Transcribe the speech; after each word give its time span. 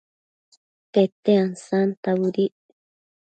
Pete 0.91 1.31
ansanta 1.43 2.09
bëdic 2.21 2.55